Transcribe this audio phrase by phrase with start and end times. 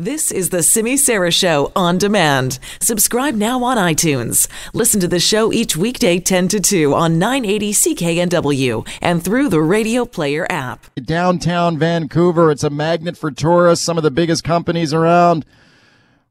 [0.00, 2.60] This is the Simi Sara Show on demand.
[2.80, 4.46] Subscribe now on iTunes.
[4.72, 9.60] Listen to the show each weekday 10 to 2 on 980 CKNW and through the
[9.60, 10.86] Radio Player app.
[10.94, 15.44] Downtown Vancouver, it's a magnet for tourists, some of the biggest companies around.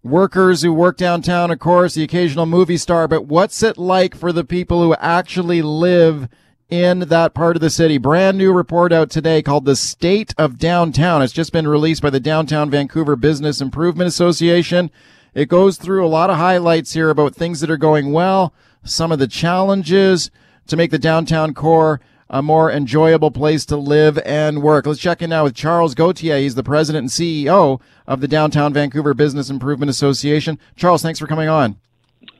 [0.01, 4.31] Workers who work downtown, of course, the occasional movie star, but what's it like for
[4.31, 6.29] the people who actually live
[6.69, 7.97] in that part of the city.
[7.97, 11.21] Brand new report out today called The State of Downtown.
[11.21, 14.91] It's just been released by the Downtown Vancouver Business Improvement Association.
[15.33, 18.53] It goes through a lot of highlights here about things that are going well,
[18.83, 20.29] some of the challenges
[20.67, 24.85] to make the downtown core a more enjoyable place to live and work.
[24.85, 26.39] Let's check in now with Charles Gauthier.
[26.39, 30.59] He's the president and CEO of the Downtown Vancouver Business Improvement Association.
[30.75, 31.77] Charles, thanks for coming on.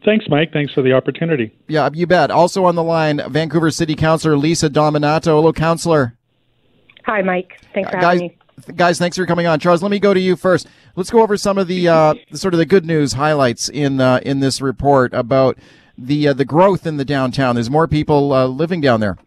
[0.06, 0.54] Thanks, Mike.
[0.54, 1.54] Thanks for the opportunity.
[1.68, 2.32] Yeah, you bet.
[2.32, 5.26] Also on the line, Vancouver City Councilor Lisa Dominato.
[5.26, 6.18] Hello, Councilor.
[7.06, 7.60] Hi, Mike.
[7.74, 8.38] Thanks for guys, having me.
[8.76, 9.60] Guys, thanks for coming on.
[9.60, 10.68] Charles, let me go to you first.
[10.96, 14.20] Let's go over some of the uh, sort of the good news highlights in uh,
[14.24, 15.58] in this report about
[15.98, 17.56] the uh, the growth in the downtown.
[17.56, 19.18] There's more people uh, living down there.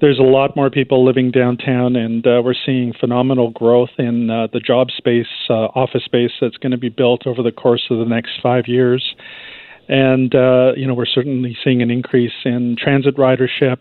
[0.00, 4.48] There's a lot more people living downtown, and uh, we're seeing phenomenal growth in uh,
[4.52, 8.04] the job space, office space that's going to be built over the course of the
[8.04, 9.14] next five years.
[9.92, 13.76] And, uh, you know, we're certainly seeing an increase in transit ridership,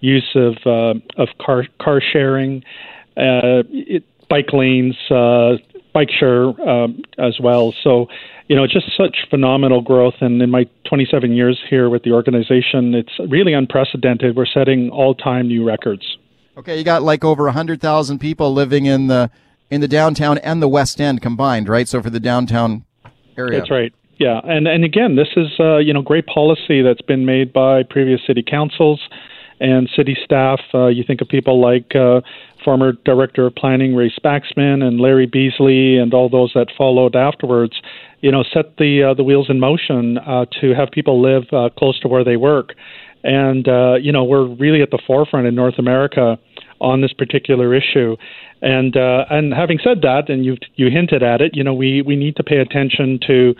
[0.00, 2.64] use of, uh, of car, car sharing,
[3.16, 5.52] uh, it, bike lanes, uh,
[5.94, 7.72] bike share um, as well.
[7.84, 8.08] So,
[8.48, 10.16] you know, just such phenomenal growth.
[10.20, 14.34] And in my 27 years here with the organization, it's really unprecedented.
[14.34, 16.18] We're setting all-time new records.
[16.56, 19.30] Okay, you got like over 100,000 people living in the
[19.70, 21.86] in the downtown and the West End combined, right?
[21.86, 22.84] So for the downtown
[23.38, 23.60] area.
[23.60, 23.94] That's right.
[24.22, 27.82] Yeah, and and again, this is uh, you know great policy that's been made by
[27.82, 29.00] previous city councils
[29.58, 30.60] and city staff.
[30.72, 32.20] Uh, you think of people like uh,
[32.64, 37.72] former director of planning Ray Spaxman and Larry Beasley and all those that followed afterwards.
[38.20, 41.70] You know, set the uh, the wheels in motion uh, to have people live uh,
[41.76, 42.74] close to where they work,
[43.24, 46.38] and uh, you know we're really at the forefront in North America
[46.80, 48.16] on this particular issue.
[48.60, 52.02] And uh, and having said that, and you you hinted at it, you know we
[52.02, 53.56] we need to pay attention to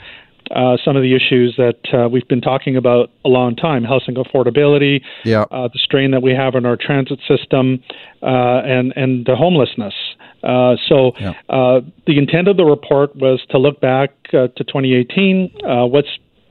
[0.51, 4.15] uh, some of the issues that uh, we've been talking about a long time housing
[4.15, 5.43] affordability, yeah.
[5.51, 7.83] uh, the strain that we have in our transit system,
[8.23, 9.95] uh, and, and the homelessness.
[10.43, 11.35] Uh, so, yeah.
[11.49, 15.53] Uh, the intent of the report was to look back to 2018,
[15.91, 16.09] what's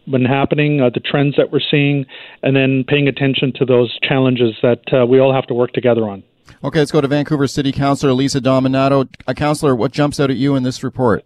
[0.09, 2.05] been happening, the trends that we're seeing,
[2.41, 6.23] and then paying attention to those challenges that we all have to work together on.
[6.63, 9.07] Okay, let's go to Vancouver City Councilor Lisa Dominato.
[9.27, 11.23] A councilor, what jumps out at you in this report?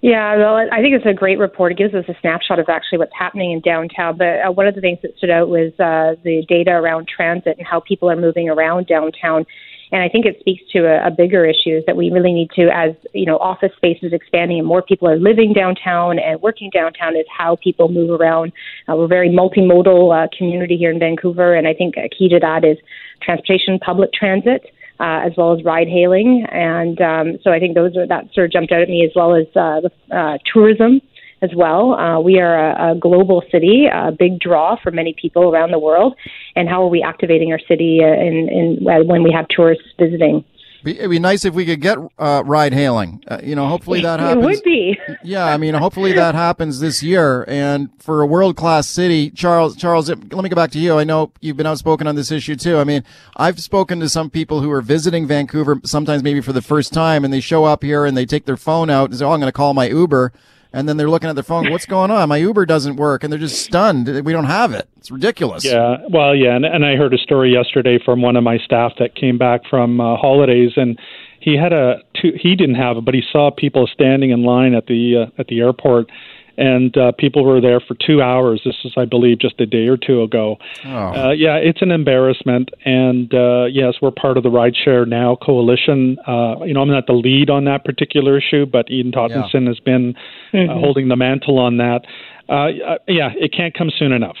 [0.00, 1.72] Yeah, well, I think it's a great report.
[1.72, 4.16] It gives us a snapshot of actually what's happening in downtown.
[4.16, 7.58] But uh, one of the things that stood out was uh, the data around transit
[7.58, 9.44] and how people are moving around downtown.
[9.90, 12.50] And I think it speaks to a, a bigger issue is that we really need
[12.50, 16.40] to, as you know, office space is expanding and more people are living downtown and
[16.40, 18.52] working downtown, is how people move around.
[18.88, 22.28] Uh, we're a very multimodal uh, community here in Vancouver, and I think a key
[22.28, 22.76] to that is
[23.20, 24.70] transportation, public transit
[25.00, 26.46] uh, as well as ride hailing.
[26.50, 29.12] And um, so I think those are that sort of jumped out at me as
[29.14, 29.80] well as uh,
[30.14, 31.00] uh, tourism
[31.40, 31.94] as well.
[31.94, 35.78] Uh, we are a, a global city, a big draw for many people around the
[35.78, 36.16] world.
[36.56, 40.44] And how are we activating our city uh, in, in when we have tourists visiting?
[40.84, 43.22] It'd be nice if we could get uh, ride hailing.
[43.26, 44.44] Uh, you know, hopefully that happens.
[44.44, 44.98] It would be.
[45.24, 47.44] yeah, I mean, hopefully that happens this year.
[47.48, 50.98] And for a world class city, Charles, Charles, let me go back to you.
[50.98, 52.78] I know you've been outspoken on this issue too.
[52.78, 53.02] I mean,
[53.36, 57.24] I've spoken to some people who are visiting Vancouver, sometimes maybe for the first time,
[57.24, 59.40] and they show up here and they take their phone out and say, "Oh, I'm
[59.40, 60.32] going to call my Uber."
[60.72, 61.70] And then they're looking at their phone.
[61.70, 62.28] What's going on?
[62.28, 64.06] My Uber doesn't work, and they're just stunned.
[64.24, 64.88] We don't have it.
[64.96, 65.64] It's ridiculous.
[65.64, 68.92] Yeah, well, yeah, and, and I heard a story yesterday from one of my staff
[68.98, 70.98] that came back from uh, holidays, and
[71.40, 74.74] he had a two, he didn't have it, but he saw people standing in line
[74.74, 76.10] at the uh, at the airport
[76.58, 78.60] and uh, people were there for two hours.
[78.64, 80.56] This is, I believe, just a day or two ago.
[80.84, 80.88] Oh.
[80.88, 82.70] Uh, yeah, it's an embarrassment.
[82.84, 86.18] And uh, yes, we're part of the Rideshare Now coalition.
[86.26, 89.68] Uh, you know, I'm not the lead on that particular issue, but Ian Tostenson yeah.
[89.68, 90.14] has been
[90.52, 90.80] uh, mm-hmm.
[90.80, 92.00] holding the mantle on that.
[92.48, 94.36] Uh, yeah, it can't come soon enough.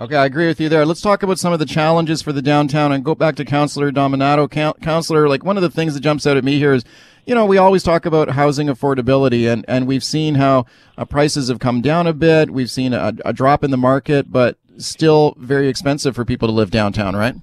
[0.00, 0.86] Okay, I agree with you there.
[0.86, 3.90] Let's talk about some of the challenges for the downtown and go back to Councillor
[3.90, 4.48] Dominato.
[4.80, 6.84] Councillor, like one of the things that jumps out at me here is,
[7.28, 10.64] you know, we always talk about housing affordability and, and we've seen how
[10.96, 12.50] uh, prices have come down a bit.
[12.50, 16.54] We've seen a, a drop in the market, but still very expensive for people to
[16.54, 17.34] live downtown, right?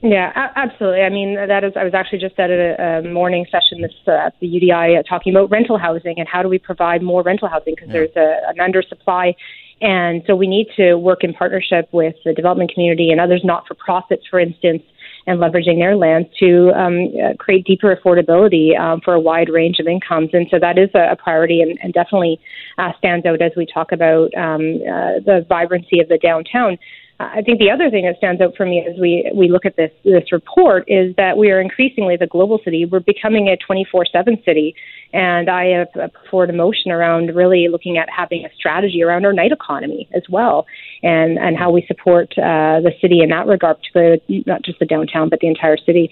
[0.00, 1.02] Yeah, absolutely.
[1.02, 1.74] I mean, that is.
[1.76, 5.02] I was actually just at a, a morning session this uh, at the UDI uh,
[5.04, 7.92] talking about rental housing and how do we provide more rental housing because yeah.
[7.92, 9.34] there's a, an undersupply
[9.82, 13.66] and so we need to work in partnership with the development community and others not
[13.66, 14.82] for profits, for instance,
[15.26, 19.78] and leveraging their lands to um, uh, create deeper affordability um, for a wide range
[19.78, 20.30] of incomes.
[20.32, 22.40] And so that is a, a priority and, and definitely
[22.78, 26.78] uh, stands out as we talk about um, uh, the vibrancy of the downtown.
[27.20, 29.76] I think the other thing that stands out for me as we, we look at
[29.76, 32.84] this this report is that we are increasingly the global city.
[32.84, 34.74] We're becoming a 24/7 city,
[35.12, 39.24] and I have put forward a motion around really looking at having a strategy around
[39.26, 40.66] our night economy as well,
[41.02, 44.86] and and how we support uh, the city in that regard, particularly not just the
[44.86, 46.10] downtown but the entire city.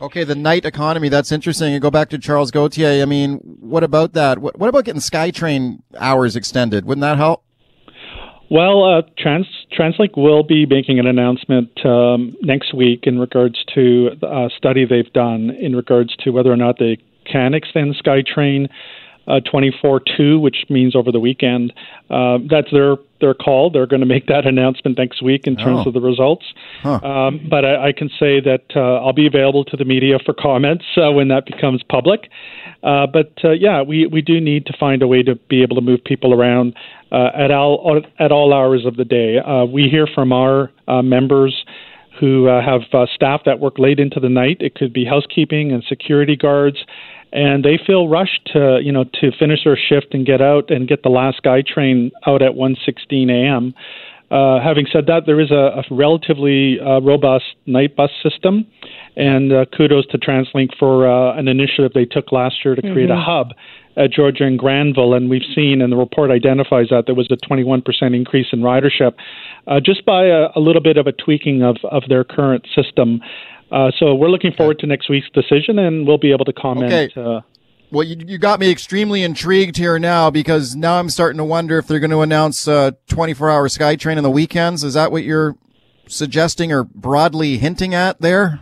[0.00, 1.10] Okay, the night economy.
[1.10, 1.74] That's interesting.
[1.74, 3.02] You go back to Charles Gauthier.
[3.02, 4.38] I mean, what about that?
[4.38, 6.86] What, what about getting SkyTrain hours extended?
[6.86, 7.44] Wouldn't that help?
[8.50, 9.46] Well, uh, Trans
[9.78, 15.12] TransLink will be making an announcement um, next week in regards to a study they've
[15.12, 18.68] done in regards to whether or not they can extend SkyTrain
[19.28, 21.72] uh, 24/2, which means over the weekend.
[22.10, 23.70] Uh, that's their their call.
[23.70, 25.88] They're going to make that announcement next week in terms oh.
[25.88, 26.44] of the results.
[26.82, 27.00] Huh.
[27.02, 30.32] Um, but I, I, can say that uh, I'll be available to the media for
[30.32, 32.30] comments uh, when that becomes public.
[32.82, 35.76] Uh, but uh, yeah, we, we do need to find a way to be able
[35.76, 36.74] to move people around
[37.12, 39.38] uh, at all at all hours of the day.
[39.38, 41.64] Uh, we hear from our members
[42.20, 44.58] who uh, have uh, staff that work late into the night.
[44.60, 46.84] It could be housekeeping and security guards
[47.32, 50.88] and they feel rushed to you know to finish their shift and get out and
[50.88, 53.74] get the last SkyTrain out at 1:16 a.m.
[54.30, 58.64] Uh, having said that, there is a, a relatively uh, robust night bus system,
[59.16, 63.08] and uh, kudos to TransLink for uh, an initiative they took last year to create
[63.08, 63.18] mm-hmm.
[63.18, 63.48] a hub
[63.96, 67.36] at Georgia and Granville, and we've seen, and the report identifies that there was a
[67.36, 67.82] 21%
[68.14, 69.14] increase in ridership
[69.66, 73.20] uh, just by a, a, little bit of a tweaking of, of their current system.
[73.72, 76.92] Uh, so we're looking forward to next week's decision, and we'll be able to comment.
[76.92, 77.42] Okay.
[77.92, 81.76] Well, you, you got me extremely intrigued here now because now I'm starting to wonder
[81.76, 84.84] if they're going to announce uh, 24 hour SkyTrain on the weekends.
[84.84, 85.56] Is that what you're
[86.06, 88.60] suggesting or broadly hinting at there?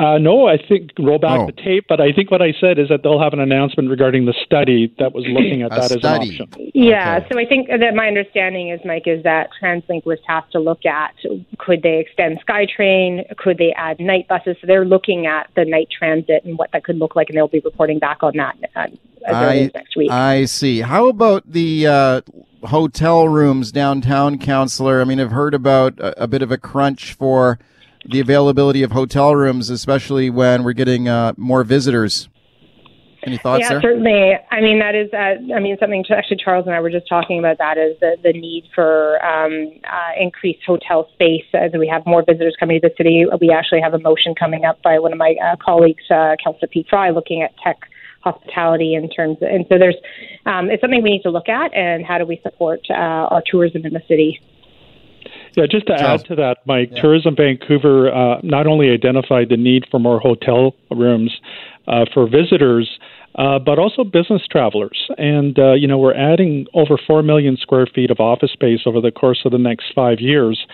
[0.00, 1.46] Uh, no, I think roll back oh.
[1.46, 4.24] the tape, but I think what I said is that they'll have an announcement regarding
[4.24, 6.36] the study that was looking at that study.
[6.36, 6.70] as an option.
[6.72, 7.26] Yeah, okay.
[7.30, 10.86] so I think that my understanding is, Mike, is that TransLink was tasked to look
[10.86, 11.14] at
[11.58, 14.56] could they extend SkyTrain, could they add night buses?
[14.62, 17.48] So they're looking at the night transit and what that could look like, and they'll
[17.48, 18.86] be reporting back on that uh,
[19.26, 20.10] as I, early as next week.
[20.10, 20.80] I see.
[20.80, 22.20] How about the uh,
[22.64, 25.02] hotel rooms downtown, Councillor?
[25.02, 27.58] I mean, I've heard about a, a bit of a crunch for
[28.04, 32.28] the availability of hotel rooms, especially when we're getting uh, more visitors.
[33.22, 33.82] Any thoughts yeah, there?
[33.82, 34.32] certainly.
[34.50, 37.06] I mean, that is, uh, I mean, something to, actually Charles and I were just
[37.06, 41.86] talking about that is the, the need for um, uh, increased hotel space as we
[41.86, 43.26] have more visitors coming to the city.
[43.38, 46.68] We actually have a motion coming up by one of my uh, colleagues, uh, Councillor
[46.68, 47.80] Pete Fry, looking at tech
[48.22, 49.96] hospitality in terms of, and so there's,
[50.46, 53.42] um, it's something we need to look at and how do we support uh, our
[53.44, 54.40] tourism in the city.
[55.56, 57.02] Yeah, just to add to that, Mike, yeah.
[57.02, 61.40] Tourism Vancouver uh, not only identified the need for more hotel rooms
[61.88, 62.98] uh, for visitors,
[63.36, 65.08] uh, but also business travelers.
[65.18, 69.00] And, uh, you know, we're adding over 4 million square feet of office space over
[69.00, 70.66] the course of the next five years.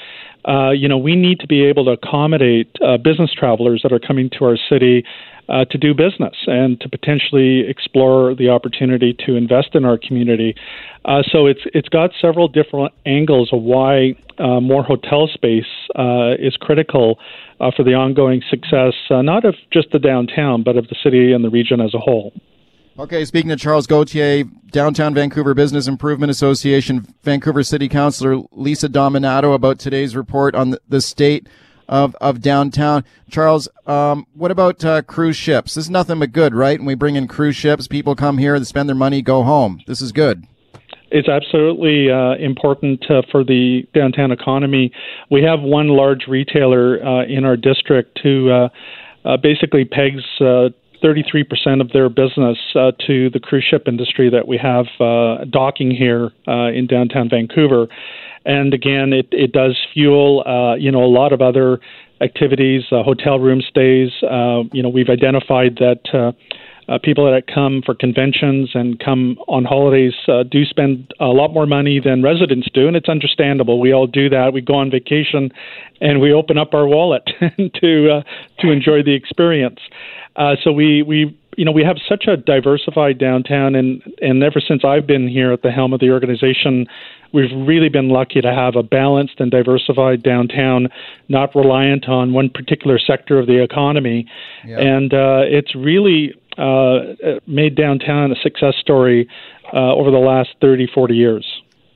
[0.46, 3.98] Uh, you know, we need to be able to accommodate uh, business travelers that are
[3.98, 5.04] coming to our city
[5.48, 10.54] uh, to do business and to potentially explore the opportunity to invest in our community.
[11.04, 15.64] Uh, so it's it's got several different angles of why uh, more hotel space
[16.38, 17.18] is critical
[17.58, 21.50] for the ongoing success, not of just the downtown, but of the city and the
[21.50, 22.32] region as a whole.
[22.98, 29.54] Okay, speaking to Charles Gauthier, Downtown Vancouver Business Improvement Association, Vancouver City Councilor Lisa Dominato
[29.54, 31.46] about today's report on the state
[31.90, 33.04] of, of downtown.
[33.30, 35.74] Charles, um, what about uh, cruise ships?
[35.74, 36.78] This is nothing but good, right?
[36.78, 39.82] And we bring in cruise ships, people come here, they spend their money, go home.
[39.86, 40.46] This is good.
[41.10, 44.90] It's absolutely uh, important uh, for the downtown economy.
[45.30, 48.68] We have one large retailer uh, in our district who uh,
[49.26, 50.22] uh, basically pegs
[51.02, 55.90] 33% of their business uh, to the cruise ship industry that we have uh, docking
[55.90, 57.88] here uh, in downtown Vancouver
[58.46, 61.80] and again, it it does fuel uh, you know a lot of other
[62.20, 64.10] activities, uh, hotel room stays.
[64.22, 66.34] Uh, you know, we've identified that.
[66.88, 71.52] Uh, people that come for conventions and come on holidays uh, do spend a lot
[71.52, 73.80] more money than residents do, and it's understandable.
[73.80, 74.52] We all do that.
[74.52, 75.50] We go on vacation,
[76.00, 77.24] and we open up our wallet
[77.80, 78.22] to uh,
[78.60, 79.80] to enjoy the experience.
[80.36, 84.60] Uh, so we we you know we have such a diversified downtown, and and ever
[84.60, 86.86] since I've been here at the helm of the organization,
[87.32, 90.88] we've really been lucky to have a balanced and diversified downtown,
[91.28, 94.26] not reliant on one particular sector of the economy.
[94.64, 94.78] Yep.
[94.78, 99.28] And uh, it's really uh, made downtown a success story
[99.72, 101.46] uh, over the last 30, 40 years.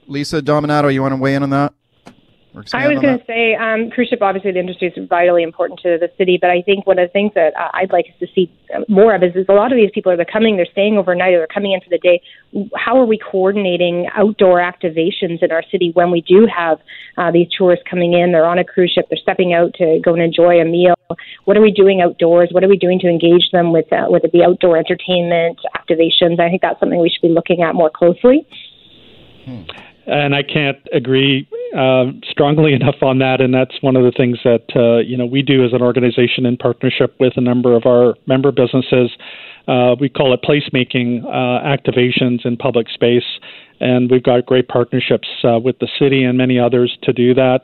[0.07, 1.73] Lisa Dominato, you want to weigh in on that?
[2.53, 5.99] I was going to say, um, cruise ship, obviously, the industry is vitally important to
[5.99, 8.51] the city, but I think one of the things that uh, I'd like to see
[8.89, 11.39] more of is, is a lot of these people are coming, they're staying overnight, or
[11.39, 12.21] they're coming in for the day.
[12.75, 16.81] How are we coordinating outdoor activations in our city when we do have
[17.17, 18.33] uh, these tourists coming in?
[18.33, 20.95] They're on a cruise ship, they're stepping out to go and enjoy a meal.
[21.45, 22.49] What are we doing outdoors?
[22.51, 26.41] What are we doing to engage them with uh, with the outdoor entertainment activations?
[26.41, 28.47] I think that's something we should be looking at more closely.
[29.45, 29.63] Hmm
[30.11, 33.41] and I can't agree uh, strongly enough on that.
[33.41, 36.45] And that's one of the things that uh, you know we do as an organization
[36.47, 39.11] in partnership with a number of our member businesses.
[39.69, 43.39] Uh, we call it placemaking uh, activations in public space,
[43.79, 47.61] and we've got great partnerships uh, with the city and many others to do that.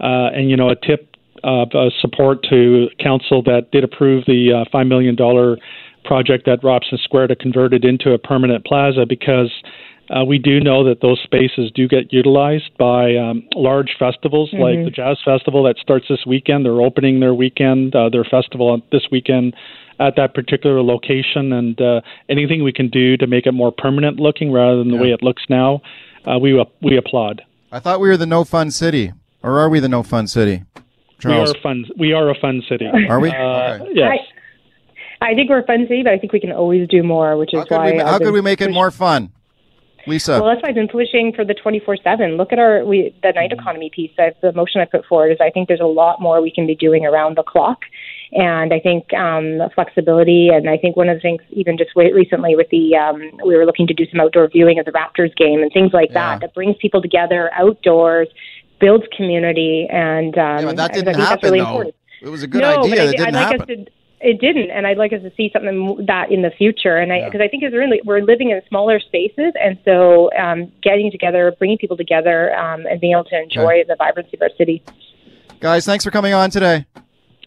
[0.00, 1.08] Uh, and you know, a tip
[1.44, 1.68] of
[2.00, 5.58] support to council that did approve the five million dollar
[6.04, 9.50] project at Robson Square to convert it into a permanent plaza because
[10.12, 14.62] uh, we do know that those spaces do get utilized by um, large festivals mm-hmm.
[14.62, 16.66] like the Jazz Festival that starts this weekend.
[16.66, 19.54] They're opening their weekend, uh, their festival this weekend
[19.98, 24.18] at that particular location, and uh, anything we can do to make it more permanent
[24.18, 25.02] looking rather than the yeah.
[25.02, 25.80] way it looks now,
[26.26, 27.42] uh, we we applaud.
[27.70, 30.64] I thought we were the no fun city, or are we the no fun city?
[31.20, 31.52] Charles?
[31.52, 31.84] We are fun.
[31.98, 32.86] We are a fun city.
[33.08, 33.30] Are we?
[33.30, 33.90] Uh, okay.
[33.94, 34.18] Yes.
[35.20, 37.36] I, I think we're a fun city, but I think we can always do more,
[37.36, 37.92] which is how why.
[37.92, 39.30] We, how could we make it more fun?
[40.06, 40.40] Lisa.
[40.40, 42.36] Well, that's why I've been pushing for the 24/7.
[42.36, 43.60] Look at our we the night mm-hmm.
[43.60, 44.10] economy piece.
[44.18, 46.66] I've, the motion I put forward is I think there's a lot more we can
[46.66, 47.82] be doing around the clock,
[48.32, 50.48] and I think um, flexibility.
[50.48, 53.66] And I think one of the things, even just recently with the um, we were
[53.66, 56.34] looking to do some outdoor viewing of the Raptors game and things like yeah.
[56.34, 58.28] that that brings people together outdoors,
[58.80, 61.66] builds community, and um, yeah, that didn't happen really though.
[61.66, 61.94] Important.
[62.22, 62.90] It was a good no, idea.
[62.90, 63.80] But I, didn't I'd like happen.
[63.80, 63.92] Us to,
[64.22, 66.96] it didn't, and I'd like us to see something that in the future.
[66.96, 67.46] And I because yeah.
[67.46, 71.78] I think it's really we're living in smaller spaces, and so um, getting together, bringing
[71.78, 73.84] people together, um, and being able to enjoy okay.
[73.88, 74.82] the vibrancy of our city.
[75.60, 76.86] Guys, thanks for coming on today.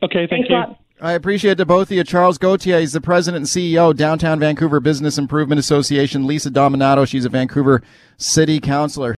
[0.04, 0.76] Okay, thank Thanks you.
[1.02, 2.06] I appreciate the both of you.
[2.06, 6.26] Charles Gauthier is the president and CEO, Downtown Vancouver Business Improvement Association.
[6.26, 7.84] Lisa Dominato, she's a Vancouver
[8.18, 9.14] City Councilor.